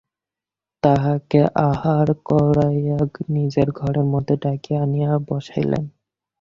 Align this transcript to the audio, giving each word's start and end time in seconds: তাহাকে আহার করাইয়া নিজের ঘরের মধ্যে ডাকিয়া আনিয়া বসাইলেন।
তাহাকে 0.83 1.39
আহার 1.69 2.07
করাইয়া 2.25 2.99
নিজের 3.29 3.67
ঘরের 3.71 4.05
মধ্যে 4.05 4.35
ডাকিয়া 4.43 4.79
আনিয়া 4.81 5.11
বসাইলেন। 5.29 5.83